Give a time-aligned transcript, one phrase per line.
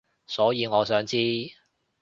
[0.25, 1.15] 所以我想知